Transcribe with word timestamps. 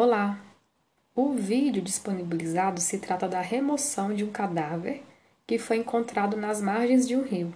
Olá! 0.00 0.38
O 1.12 1.32
vídeo 1.32 1.82
disponibilizado 1.82 2.80
se 2.80 2.98
trata 2.98 3.26
da 3.26 3.40
remoção 3.40 4.14
de 4.14 4.22
um 4.22 4.30
cadáver 4.30 5.02
que 5.44 5.58
foi 5.58 5.78
encontrado 5.78 6.36
nas 6.36 6.60
margens 6.60 7.08
de 7.08 7.16
um 7.16 7.24
rio. 7.24 7.52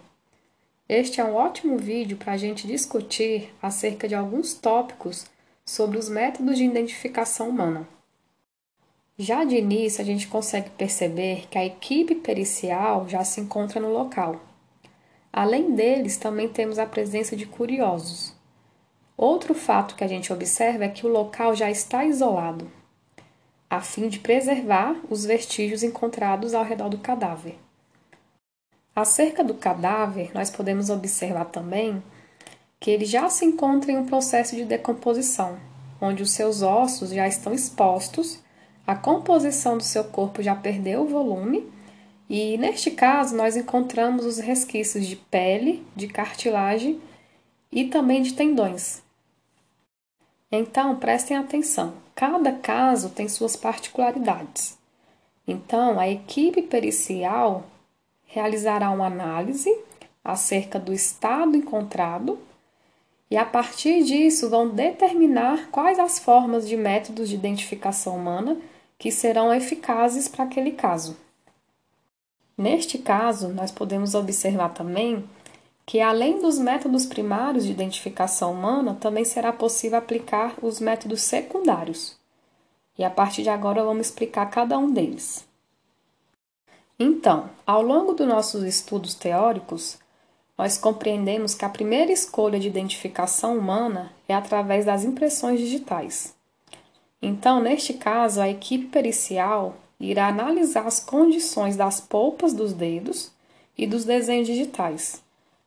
Este 0.88 1.20
é 1.20 1.24
um 1.24 1.36
ótimo 1.36 1.78
vídeo 1.78 2.16
para 2.16 2.32
a 2.32 2.36
gente 2.36 2.66
discutir 2.66 3.54
acerca 3.62 4.08
de 4.08 4.16
alguns 4.16 4.54
tópicos 4.54 5.26
sobre 5.64 5.96
os 5.96 6.08
métodos 6.08 6.58
de 6.58 6.64
identificação 6.64 7.48
humana. 7.48 7.88
Já 9.16 9.44
de 9.44 9.54
início, 9.54 10.02
a 10.02 10.04
gente 10.04 10.26
consegue 10.26 10.70
perceber 10.70 11.46
que 11.48 11.56
a 11.56 11.64
equipe 11.64 12.16
pericial 12.16 13.08
já 13.08 13.22
se 13.22 13.40
encontra 13.40 13.78
no 13.78 13.92
local. 13.92 14.40
Além 15.32 15.76
deles, 15.76 16.16
também 16.16 16.48
temos 16.48 16.80
a 16.80 16.86
presença 16.86 17.36
de 17.36 17.46
curiosos. 17.46 18.34
Outro 19.16 19.54
fato 19.54 19.94
que 19.94 20.02
a 20.02 20.08
gente 20.08 20.32
observa 20.32 20.84
é 20.84 20.88
que 20.88 21.06
o 21.06 21.10
local 21.10 21.54
já 21.54 21.70
está 21.70 22.04
isolado, 22.04 22.70
a 23.68 23.80
fim 23.80 24.08
de 24.08 24.18
preservar 24.18 24.96
os 25.08 25.24
vestígios 25.24 25.82
encontrados 25.82 26.54
ao 26.54 26.64
redor 26.64 26.88
do 26.88 26.98
cadáver. 26.98 27.58
Acerca 28.94 29.42
do 29.42 29.54
cadáver, 29.54 30.30
nós 30.34 30.50
podemos 30.50 30.90
observar 30.90 31.46
também 31.46 32.02
que 32.78 32.90
ele 32.90 33.04
já 33.04 33.28
se 33.28 33.44
encontra 33.44 33.92
em 33.92 33.96
um 33.96 34.06
processo 34.06 34.56
de 34.56 34.64
decomposição, 34.64 35.56
onde 36.00 36.22
os 36.22 36.32
seus 36.32 36.62
ossos 36.62 37.10
já 37.10 37.28
estão 37.28 37.54
expostos, 37.54 38.40
a 38.86 38.94
composição 38.96 39.78
do 39.78 39.84
seu 39.84 40.04
corpo 40.04 40.42
já 40.42 40.54
perdeu 40.54 41.02
o 41.02 41.08
volume, 41.08 41.70
e 42.28 42.58
neste 42.58 42.90
caso 42.90 43.36
nós 43.36 43.56
encontramos 43.56 44.26
os 44.26 44.38
resquícios 44.38 45.06
de 45.06 45.16
pele, 45.16 45.86
de 45.94 46.08
cartilagem 46.08 47.00
e 47.72 47.84
também 47.84 48.22
de 48.22 48.34
tendões. 48.34 49.02
Então, 50.50 50.96
prestem 50.96 51.36
atenção, 51.38 51.94
cada 52.14 52.52
caso 52.52 53.08
tem 53.08 53.26
suas 53.26 53.56
particularidades. 53.56 54.76
Então, 55.48 55.98
a 55.98 56.06
equipe 56.06 56.60
pericial 56.60 57.64
realizará 58.26 58.90
uma 58.90 59.06
análise 59.06 59.74
acerca 60.22 60.78
do 60.78 60.92
estado 60.92 61.56
encontrado 61.56 62.38
e, 63.30 63.36
a 63.36 63.46
partir 63.46 64.04
disso, 64.04 64.50
vão 64.50 64.68
determinar 64.68 65.68
quais 65.70 65.98
as 65.98 66.18
formas 66.18 66.68
de 66.68 66.76
métodos 66.76 67.30
de 67.30 67.34
identificação 67.34 68.16
humana 68.16 68.58
que 68.98 69.10
serão 69.10 69.52
eficazes 69.52 70.28
para 70.28 70.44
aquele 70.44 70.72
caso. 70.72 71.16
Neste 72.56 72.98
caso, 72.98 73.48
nós 73.48 73.72
podemos 73.72 74.14
observar 74.14 74.68
também 74.74 75.24
que 75.92 76.00
além 76.00 76.40
dos 76.40 76.58
métodos 76.58 77.04
primários 77.04 77.66
de 77.66 77.70
identificação 77.70 78.54
humana, 78.54 78.96
também 78.98 79.26
será 79.26 79.52
possível 79.52 79.98
aplicar 79.98 80.54
os 80.62 80.80
métodos 80.80 81.20
secundários. 81.20 82.16
E 82.96 83.04
a 83.04 83.10
partir 83.10 83.42
de 83.42 83.50
agora 83.50 83.84
vamos 83.84 84.06
explicar 84.06 84.46
cada 84.46 84.78
um 84.78 84.90
deles. 84.90 85.46
Então, 86.98 87.50
ao 87.66 87.82
longo 87.82 88.14
dos 88.14 88.26
nossos 88.26 88.64
estudos 88.64 89.14
teóricos, 89.14 89.98
nós 90.56 90.78
compreendemos 90.78 91.54
que 91.54 91.66
a 91.66 91.68
primeira 91.68 92.10
escolha 92.10 92.58
de 92.58 92.68
identificação 92.68 93.58
humana 93.58 94.10
é 94.26 94.32
através 94.32 94.86
das 94.86 95.04
impressões 95.04 95.60
digitais. 95.60 96.34
Então, 97.20 97.60
neste 97.60 97.92
caso, 97.92 98.40
a 98.40 98.48
equipe 98.48 98.86
pericial 98.86 99.76
irá 100.00 100.28
analisar 100.28 100.86
as 100.86 101.00
condições 101.00 101.76
das 101.76 102.00
polpas 102.00 102.54
dos 102.54 102.72
dedos 102.72 103.30
e 103.76 103.86
dos 103.86 104.06
desenhos 104.06 104.46
digitais 104.46 105.22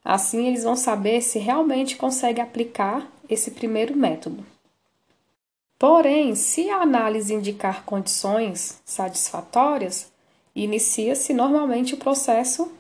Assim, 0.06 0.46
eles 0.46 0.64
vão 0.64 0.76
saber 0.76 1.20
se 1.22 1.40
realmente 1.40 1.98
consegue 1.98 2.40
aplicar 2.40 3.12
esse 3.28 3.50
primeiro 3.50 3.98
método. 3.98 4.46
Porém, 5.80 6.36
se 6.36 6.70
a 6.70 6.84
análise 6.84 7.34
indicar 7.34 7.84
condições 7.84 8.80
satisfatórias, 8.86 10.12
inicia-se 10.56 11.34
normalmente 11.34 11.96
o 11.96 11.98
processo 11.98 12.72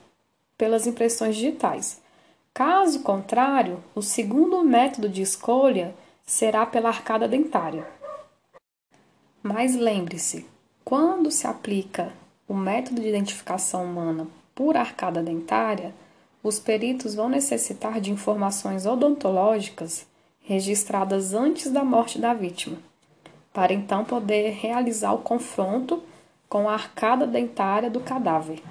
pelas 0.56 0.86
impressões 0.86 1.36
digitais. 1.36 2.00
Caso 2.54 3.02
contrário, 3.02 3.84
o 3.96 4.04
segundo 4.04 4.64
método 4.64 5.10
de 5.10 5.24
escolha 5.24 5.96
será 6.28 6.64
pela 6.64 6.90
arcada 6.90 7.28
dentária. 7.28 7.88
Mas 9.42 9.76
lembre-se, 9.76 10.46
quando 10.84 11.32
se 11.32 11.48
aplica 11.48 12.14
o 12.48 12.54
método 12.54 13.02
de 13.02 13.08
identificação 13.08 13.84
humana 13.84 14.28
por 14.54 14.78
arcada 14.78 15.22
dentária, 15.22 15.94
os 16.46 16.60
peritos 16.60 17.16
vão 17.16 17.28
necessitar 17.28 18.00
de 18.00 18.12
informações 18.12 18.86
odontológicas 18.86 20.06
registradas 20.42 21.34
antes 21.34 21.72
da 21.72 21.84
morte 21.84 22.20
da 22.20 22.36
vítima, 22.36 22.78
para 23.52 23.74
então 23.74 24.06
poder 24.06 24.52
realizar 24.52 25.12
o 25.14 25.24
confronto 25.24 26.04
com 26.48 26.70
a 26.70 26.74
arcada 26.74 27.26
dentária 27.26 27.90
do 27.90 28.00
cadáver. 28.00 28.62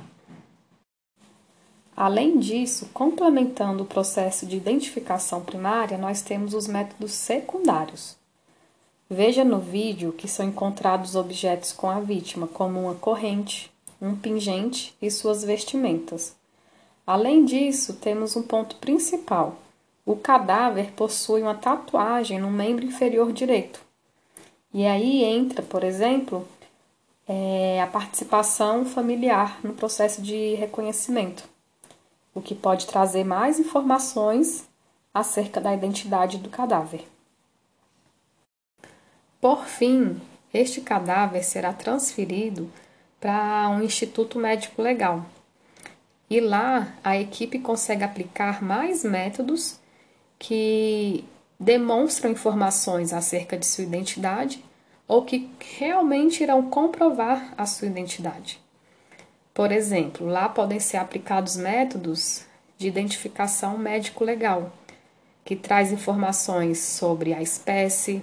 Além 1.97 2.39
disso, 2.39 2.91
complementando 2.95 3.83
o 3.83 3.87
processo 3.87 4.47
de 4.47 4.57
identificação 4.57 5.41
primária, 5.41 5.99
nós 5.99 6.23
temos 6.23 6.55
os 6.55 6.69
métodos 6.69 7.11
secundários. 7.11 8.17
Veja 9.11 9.45
no 9.45 9.59
vídeo 9.59 10.13
que 10.13 10.29
são 10.29 10.47
encontrados 10.47 11.17
objetos 11.17 11.73
com 11.73 11.91
a 11.91 11.99
vítima, 11.99 12.47
como 12.47 12.83
uma 12.83 12.95
corrente, 12.95 13.69
um 14.01 14.15
pingente 14.15 14.95
e 15.03 15.11
suas 15.11 15.43
vestimentas. 15.43 16.37
Além 17.07 17.45
disso, 17.45 17.95
temos 17.95 18.35
um 18.35 18.43
ponto 18.43 18.77
principal. 18.77 19.59
O 20.07 20.17
cadáver 20.17 20.93
possui 20.93 21.43
uma 21.43 21.55
tatuagem 21.55 22.39
no 22.39 22.51
membro 22.51 22.85
inferior 22.85 23.33
direito. 23.33 23.81
E 24.73 24.87
aí 24.87 25.23
entra, 25.23 25.63
por 25.63 25.85
exemplo, 25.85 26.47
é, 27.29 27.81
a 27.83 27.87
participação 27.87 28.85
familiar 28.85 29.61
no 29.63 29.75
processo 29.75 30.21
de 30.21 30.55
reconhecimento, 30.55 31.45
o 32.35 32.41
que 32.41 32.55
pode 32.55 32.87
trazer 32.87 33.25
mais 33.25 33.59
informações 33.59 34.69
acerca 35.13 35.61
da 35.61 35.73
identidade 35.73 36.39
do 36.39 36.51
cadáver. 36.51 37.07
Por 39.41 39.65
fim, 39.67 40.21
este 40.53 40.81
cadáver 40.81 41.45
será 41.45 41.73
transferido 41.73 42.71
para 43.21 43.69
um 43.71 43.83
instituto 43.83 44.39
médico 44.39 44.83
legal, 44.83 45.25
e 46.35 46.41
lá 46.41 46.93
a 47.05 47.17
equipe 47.17 47.61
consegue 47.61 48.03
aplicar 48.03 48.61
mais 48.61 49.05
métodos 49.05 49.79
que 50.37 51.25
demonstram 51.61 52.33
informações 52.33 53.13
acerca 53.13 53.57
de 53.57 53.65
sua 53.65 53.85
identidade 53.85 54.65
ou 55.07 55.25
que 55.25 55.49
realmente 55.79 56.43
irão 56.43 56.69
comprovar 56.69 57.55
a 57.57 57.65
sua 57.67 57.87
identidade. 57.87 58.61
Por 59.55 59.71
exemplo, 59.71 60.27
lá 60.27 60.49
podem 60.49 60.81
ser 60.81 60.97
aplicados 60.97 61.55
métodos 61.55 62.45
de 62.77 62.89
identificação 62.89 63.79
médico-legal, 63.79 64.73
que 65.45 65.55
traz 65.55 65.93
informações 65.93 66.81
sobre 66.81 67.33
a 67.33 67.41
espécie, 67.41 68.21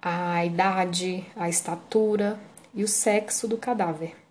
a 0.00 0.44
idade, 0.44 1.26
a 1.34 1.48
estatura 1.48 2.38
e 2.72 2.84
o 2.84 2.88
sexo 2.88 3.48
do 3.48 3.58
cadáver. 3.58 4.23